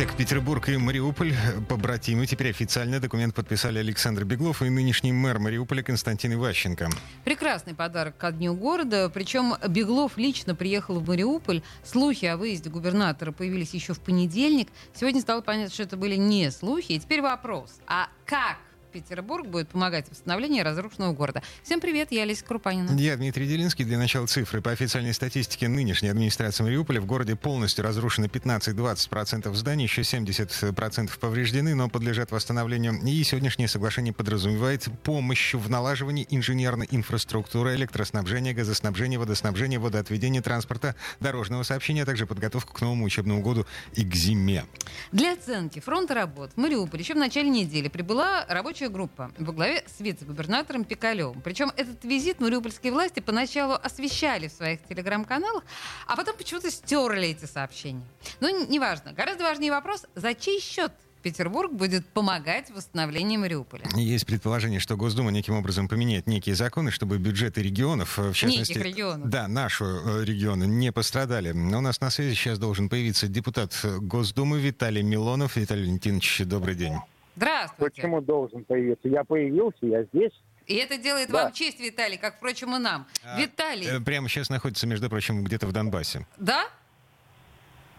[0.00, 1.34] Итак, Петербург и Мариуполь
[1.68, 2.24] побратимы.
[2.24, 6.88] Теперь официально документ подписали Александр Беглов и нынешний мэр Мариуполя Константин Иващенко.
[7.24, 9.10] Прекрасный подарок ко дню города.
[9.12, 11.62] Причем Беглов лично приехал в Мариуполь.
[11.82, 14.68] Слухи о выезде губернатора появились еще в понедельник.
[14.94, 16.92] Сегодня стало понятно, что это были не слухи.
[16.92, 17.80] И теперь вопрос.
[17.88, 21.42] А как Петербург будет помогать в восстановлении разрушенного города.
[21.62, 22.90] Всем привет, я Олеся Крупанина.
[22.98, 23.84] Я Дмитрий Делинский.
[23.84, 24.60] Для начала цифры.
[24.60, 31.74] По официальной статистике нынешней администрации Мариуполя в городе полностью разрушено 15-20% зданий, еще 70% повреждены,
[31.74, 33.00] но подлежат восстановлению.
[33.04, 41.62] И сегодняшнее соглашение подразумевает помощь в налаживании инженерной инфраструктуры, электроснабжения, газоснабжения, водоснабжения, водоотведения, транспорта, дорожного
[41.62, 44.64] сообщения, а также подготовку к новому учебному году и к зиме.
[45.12, 49.52] Для оценки фронта работ в Мариуполе еще в начале недели прибыла рабочая рабочая группа во
[49.52, 51.40] главе с вице-губернатором Пикалевым.
[51.42, 55.64] Причем этот визит мариупольские власти поначалу освещали в своих телеграм-каналах,
[56.06, 58.04] а потом почему-то стерли эти сообщения.
[58.40, 59.12] Но неважно.
[59.12, 63.84] Гораздо важнее вопрос, за чей счет Петербург будет помогать в восстановлении Мариуполя.
[63.96, 68.74] Есть предположение, что Госдума неким образом поменяет некие законы, чтобы бюджеты регионов, э, в частности...
[68.74, 69.28] Неких регионов.
[69.28, 71.50] Да, наши э, регионы не пострадали.
[71.50, 75.56] Но у нас на связи сейчас должен появиться депутат Госдумы Виталий Милонов.
[75.56, 76.94] Виталий Валентинович, добрый день.
[77.38, 77.94] Здравствуйте.
[77.94, 79.06] Почему должен появиться?
[79.06, 80.32] Я появился, я здесь.
[80.66, 81.44] И это делает да.
[81.44, 83.06] вам честь, Виталий, как, впрочем, и нам.
[83.24, 83.86] А, Виталий.
[83.86, 86.26] Э, прямо сейчас находится, между прочим, где-то в Донбассе.
[86.36, 86.66] Да?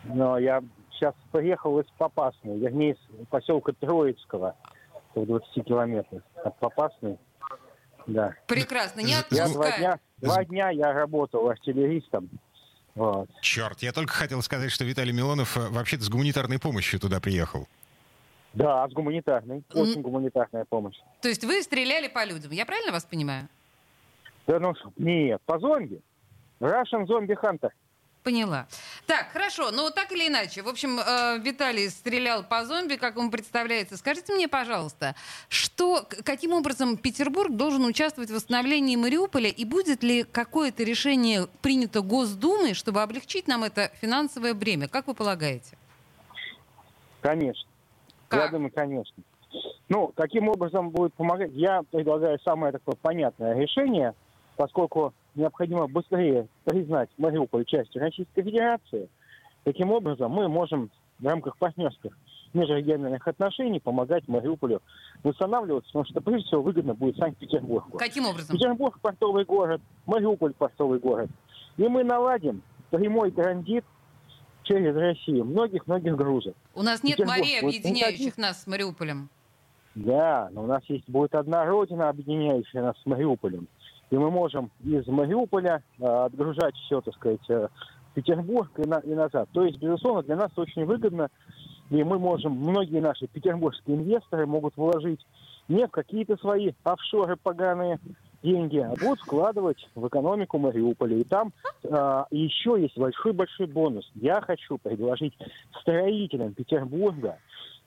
[0.03, 4.55] Но я сейчас приехал из Попасной, вернее, из поселка Троицкого,
[5.15, 7.17] в 20 километрах от Попасной.
[8.07, 8.35] Да.
[8.45, 9.47] Прекрасно, не отпускай.
[9.47, 12.29] Я два дня, два дня я работал артиллеристом.
[12.93, 13.29] Вот.
[13.41, 17.67] Черт, я только хотел сказать, что Виталий Милонов э, вообще-то с гуманитарной помощью туда приехал.
[18.53, 19.63] Да, с гуманитарной.
[19.73, 20.97] Очень гуманитарная помощь.
[21.21, 23.47] То есть вы стреляли по людям, я правильно вас понимаю?
[24.47, 26.01] Да ну, нет, по зомби.
[26.59, 27.69] Russian Zombie Hunter.
[28.23, 28.67] Поняла.
[29.05, 29.71] Так, хорошо.
[29.71, 30.61] Ну, так или иначе.
[30.61, 33.95] В общем, э, Виталий стрелял по зомби, как ему представляется.
[33.95, 35.15] Скажите мне, пожалуйста,
[35.47, 42.01] что, каким образом Петербург должен участвовать в восстановлении Мариуполя, и будет ли какое-то решение принято
[42.01, 44.89] Госдумой, чтобы облегчить нам это финансовое бремя?
[44.89, 45.77] Как вы полагаете?
[47.21, 47.68] Конечно.
[48.29, 48.45] Как?
[48.45, 49.23] Я думаю, конечно.
[49.89, 51.51] Ну, каким образом будет помогать?
[51.53, 54.13] Я предлагаю самое такое понятное решение,
[54.55, 59.09] поскольку необходимо быстрее признать Мариуполь частью Российской Федерации.
[59.63, 62.15] Таким образом, мы можем в рамках партнерских
[62.53, 64.81] межрегиональных отношений помогать Мариуполю
[65.23, 67.97] восстанавливаться, потому что прежде всего выгодно будет Санкт-Петербургу.
[67.97, 68.55] Каким образом?
[68.55, 71.29] Петербург– портовый город, Мариуполь– портовый город.
[71.77, 72.61] И мы наладим
[72.91, 73.85] прямой транзит
[74.69, 76.53] через Россию многих-многих грузов.
[76.75, 79.29] У нас нет морей, объединяющих нас с Мариуполем.
[79.95, 83.67] Да, но у нас есть будет одна родина, объединяющая нас с Мариуполем.
[84.11, 87.67] И мы можем из Мариуполя э, отгружать все, так сказать, э,
[88.13, 89.49] Петербург и, на, и назад.
[89.53, 91.29] То есть, безусловно, для нас очень выгодно,
[91.89, 95.25] и мы можем, многие наши петербургские инвесторы могут вложить
[95.67, 97.99] не в какие-то свои офшоры поганые,
[98.43, 101.17] деньги, а будут вкладывать в экономику Мариуполя.
[101.17, 104.09] И там э, еще есть большой-большой бонус.
[104.15, 105.37] Я хочу предложить
[105.81, 107.37] строителям Петербурга,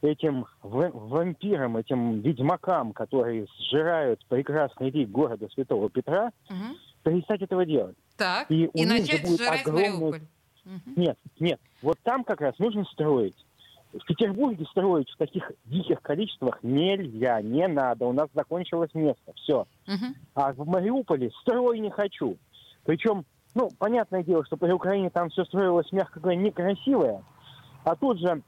[0.03, 6.77] этим вампирам, этим ведьмакам, которые сжирают прекрасный вид города Святого Петра, угу.
[7.05, 7.97] перестать этого делать.
[8.17, 9.89] Так, и, и начать сжирать огромный...
[9.91, 10.21] Мариуполь.
[10.65, 11.01] Угу.
[11.01, 11.61] Нет, нет.
[11.83, 13.37] Вот там как раз нужно строить.
[13.93, 18.07] В Петербурге строить в таких диких количествах нельзя, не надо.
[18.07, 19.67] У нас закончилось место, все.
[19.87, 20.15] Uh-huh.
[20.35, 22.39] А в Мариуполе строй не хочу.
[22.85, 27.23] Причем, ну, понятное дело, что при Украине там все строилось, мягко говоря, некрасивое.
[27.85, 28.43] А тут же,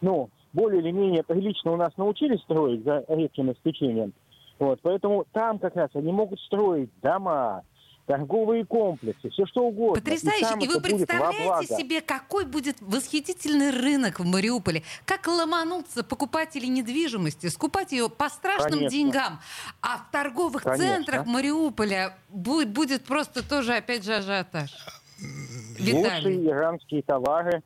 [0.00, 4.12] ну, более или менее прилично у нас научились строить, за редким исключением.
[4.60, 7.62] Вот, поэтому там как раз они могут строить дома,
[8.08, 10.00] торговые комплексы, все что угодно.
[10.00, 10.56] Потрясающе.
[10.60, 14.82] И, и вы представляете себе, какой будет восхитительный рынок в Мариуполе?
[15.04, 18.98] Как ломанутся покупатели недвижимости, скупать ее по страшным Конечно.
[18.98, 19.40] деньгам.
[19.82, 20.86] А в торговых Конечно.
[20.86, 24.74] центрах Мариуполя будет, будет просто тоже, опять же, ажиотаж.
[25.78, 26.36] Виталий.
[26.36, 27.62] Лучшие иранские товары,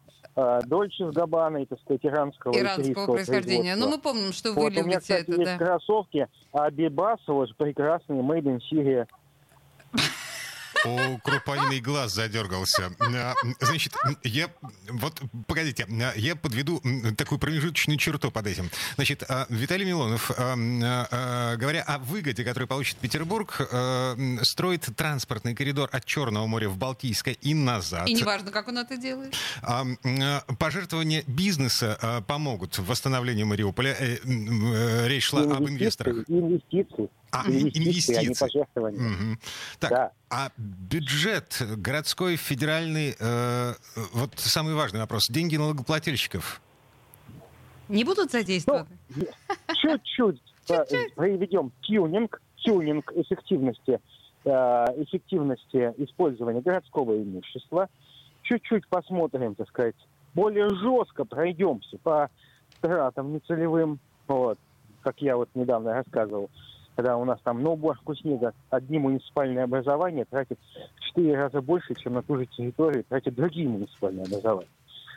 [0.64, 3.76] Дольче с Габбаной, так сказать, иранского Иранского происхождения.
[3.76, 5.58] Ну, мы помним, что вы вот, любите у меня, кстати, это, есть да.
[5.58, 9.06] кроссовки Абибасова, прекрасные, made in Syria.
[10.84, 12.92] У Крупаниной глаз задергался.
[13.00, 13.94] А, значит,
[14.24, 14.50] я...
[14.88, 16.82] Вот, погодите, а, я подведу
[17.16, 18.70] такую промежуточную черту под этим.
[18.96, 23.60] Значит, а, Виталий Милонов, говоря о выгоде, которую получит Петербург,
[24.42, 28.08] строит транспортный коридор от Черного моря в Балтийское и назад.
[28.08, 29.34] И неважно, как он это делает.
[30.58, 33.96] Пожертвования бизнеса помогут в восстановлении Мариуполя.
[33.98, 36.16] Э, э, речь шла об инвесторах.
[36.28, 37.08] Инвестиции.
[37.32, 39.00] А, инвестиции, а не пожертвования.
[39.00, 39.38] Угу.
[39.80, 40.12] Так, да.
[40.28, 43.72] а бюджет городской, федеральный, э,
[44.12, 45.28] вот самый важный вопрос.
[45.30, 46.60] Деньги налогоплательщиков?
[47.88, 48.86] Не будут задействованы?
[49.16, 49.24] Ну,
[49.72, 50.42] чуть-чуть
[51.16, 53.98] проведем тюнинг, тюнинг эффективности,
[54.44, 57.88] э, эффективности использования городского имущества.
[58.42, 59.96] Чуть-чуть посмотрим, так сказать,
[60.34, 62.28] более жестко пройдемся по
[62.82, 64.58] тратам нецелевым, вот,
[65.00, 66.50] как я вот недавно рассказывал
[66.96, 70.58] когда у нас там на уборку снега одни муниципальные образования тратят
[70.96, 74.68] в 4 раза больше, чем на ту же территорию тратят другие муниципальные образования.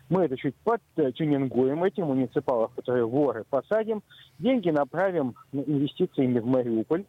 [0.07, 4.04] Мы это чуть подтюнингуем, эти муниципалов, которые воры, посадим,
[4.38, 7.06] деньги направим на инвестициями в Мариуполь,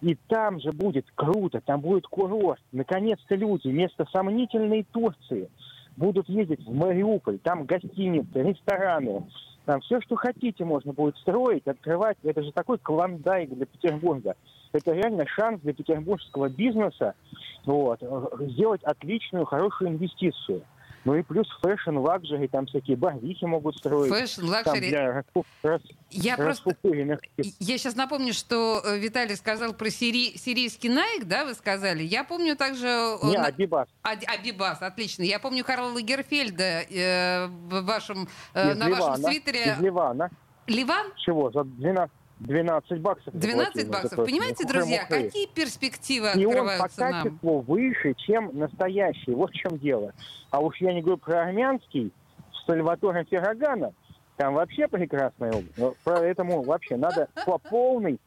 [0.00, 2.62] и там же будет круто, там будет курорт.
[2.72, 5.50] Наконец-то люди вместо сомнительной Турции
[5.96, 7.38] будут ездить в Мариуполь.
[7.38, 9.24] Там гостиницы, рестораны,
[9.68, 12.16] там все, что хотите, можно будет строить, открывать.
[12.22, 14.34] Это же такой клондайк для Петербурга.
[14.72, 17.14] Это реально шанс для петербургского бизнеса
[17.66, 18.00] вот,
[18.40, 20.62] сделать отличную, хорошую инвестицию.
[21.08, 24.12] Ну и плюс fashion, luxury, там всякие барвихи могут строить.
[24.12, 24.90] Fashion, luxury.
[24.90, 25.24] Для
[25.62, 26.76] рас, я просто...
[27.60, 30.36] Я сейчас напомню, что Виталий сказал про сири...
[30.36, 32.02] сирийский Найк, да, вы сказали?
[32.02, 33.16] Я помню также...
[33.22, 33.88] Не, Абибас.
[34.02, 35.22] А, Абибас, отлично.
[35.22, 39.06] Я помню Карла Лагерфельда э, в вашем, э, на Ливана.
[39.06, 39.72] вашем свитере.
[39.72, 40.28] Из Ливана.
[40.66, 41.06] Ливан?
[41.16, 41.50] Чего?
[41.50, 43.34] За 12, 12 баксов.
[43.34, 44.16] 12 баксов.
[44.24, 45.24] Понимаете, друзья, мухры.
[45.24, 47.60] какие перспективы И открываются он по качеству нам?
[47.62, 49.32] выше, чем настоящий.
[49.32, 50.12] Вот в чем дело.
[50.50, 52.12] А уж я не говорю про армянский,
[52.52, 53.92] с Сальватором Феррагана,
[54.36, 55.98] там вообще прекрасная область.
[56.04, 58.20] Поэтому вообще надо по полной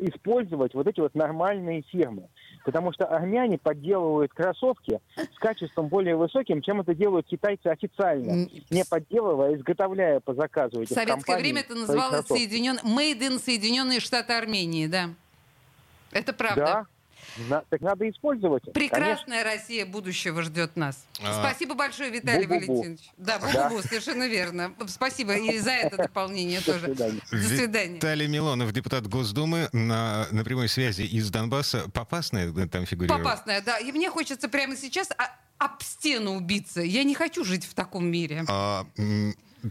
[0.00, 2.28] использовать вот эти вот нормальные фирмы.
[2.64, 8.84] Потому что армяне подделывают кроссовки с качеством более высоким, чем это делают китайцы официально, не
[8.84, 12.76] подделывая, а изготовляя по заказу этих В советское время это называлось Соединен...
[12.84, 15.10] Made in Соединенные Штаты Армении, да.
[16.12, 16.64] Это правда.
[16.64, 16.86] Да,
[17.48, 18.62] на, так надо использовать.
[18.72, 19.44] Прекрасная Конечно.
[19.44, 21.06] Россия будущего ждет нас.
[21.22, 21.40] А...
[21.40, 22.66] Спасибо большое, Виталий бу -бу -бу.
[22.66, 23.10] Валентинович.
[23.16, 23.82] Да, бу да.
[23.82, 24.74] совершенно верно.
[24.86, 26.88] Спасибо и за это дополнение тоже.
[26.88, 27.20] До свидания.
[27.30, 27.94] До свидания.
[27.96, 31.90] Виталий Милонов, депутат Госдумы, на, на прямой связи из Донбасса.
[31.92, 33.22] Попасная там фигурирует?
[33.22, 33.78] Попасная, да.
[33.78, 35.10] И мне хочется прямо сейчас
[35.58, 36.80] об стену убиться.
[36.80, 38.44] Я не хочу жить в таком мире.
[38.48, 38.86] А,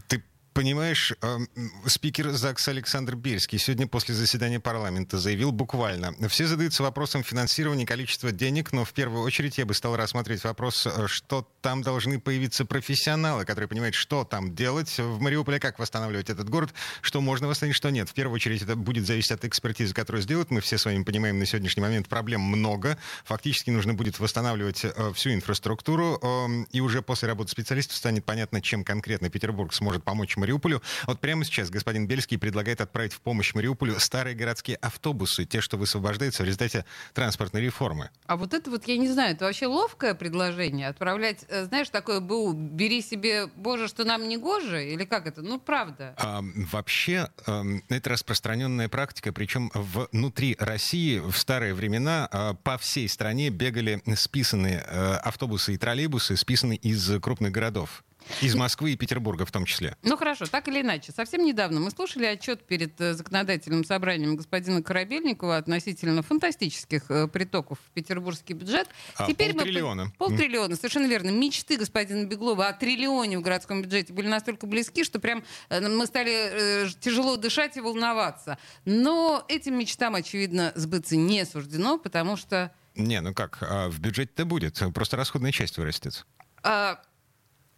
[0.08, 0.22] ты
[0.54, 1.38] Понимаешь, э,
[1.86, 8.32] спикер ЗАГС Александр Бельский сегодня после заседания парламента заявил буквально, все задаются вопросом финансирования количества
[8.32, 12.66] денег, но в первую очередь я бы стал рассматривать вопрос, э, что там должны появиться
[12.66, 17.76] профессионалы, которые понимают, что там делать в Мариуполе, как восстанавливать этот город, что можно восстановить,
[17.76, 18.10] что нет.
[18.10, 20.50] В первую очередь это будет зависеть от экспертизы, которую сделают.
[20.50, 22.98] Мы все с вами понимаем, на сегодняшний момент проблем много.
[23.24, 28.60] Фактически нужно будет восстанавливать э, всю инфраструктуру, эм, и уже после работы специалистов станет понятно,
[28.60, 30.82] чем конкретно Петербург сможет помочь Мариуполю.
[31.06, 35.76] Вот прямо сейчас господин Бельский предлагает отправить в помощь Мариуполю старые городские автобусы, те, что
[35.76, 36.84] высвобождаются в результате
[37.14, 38.10] транспортной реформы.
[38.26, 42.20] А вот это вот, я не знаю, это вообще ловкое предложение, отправлять, э, знаешь, такое
[42.20, 45.42] БУ, бери себе, боже, что нам не гоже, или как это?
[45.42, 46.14] Ну, правда.
[46.18, 46.42] А,
[46.72, 53.50] вообще, а, это распространенная практика, причем внутри России в старые времена а, по всей стране
[53.50, 58.02] бегали списанные а, автобусы и троллейбусы, списанные из крупных городов.
[58.40, 59.96] Из Москвы и Петербурга в том числе.
[60.02, 61.12] Ну хорошо, так или иначе.
[61.12, 67.78] Совсем недавно мы слушали отчет перед э, законодательным собранием господина Корабельникова относительно фантастических э, притоков
[67.78, 68.88] в петербургский бюджет.
[69.16, 70.04] А, Теперь полтриллиона.
[70.04, 70.10] Мы...
[70.12, 71.30] Полтриллиона, совершенно верно.
[71.30, 76.06] Мечты господина Беглова о триллионе в городском бюджете были настолько близки, что прям э, мы
[76.06, 78.58] стали тяжело дышать и волноваться.
[78.84, 82.72] Но этим мечтам, очевидно, сбыться не суждено, потому что...
[82.94, 86.26] Не, ну как, а в бюджете-то будет, просто расходная часть вырастет.
[86.62, 87.00] А,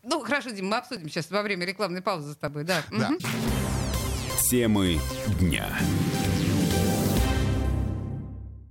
[0.05, 2.83] ну, хорошо, Дим, мы обсудим сейчас во время рекламной паузы с тобой, да.
[2.91, 3.11] да.
[4.51, 5.01] Темы
[5.41, 5.67] дня.